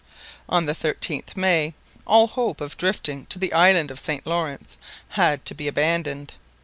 On 0.49 0.65
the 0.65 0.73
13th 0.73 1.37
May 1.37 1.75
all 2.07 2.25
hope 2.25 2.59
of 2.59 2.75
drifting 2.75 3.19
on 3.19 3.25
to 3.27 3.37
the 3.37 3.53
island 3.53 3.91
of 3.91 3.99
St 3.99 4.25
Lawrence 4.25 4.75
had 5.09 5.45
to 5.45 5.53
be 5.53 5.67
abandoned. 5.67 6.33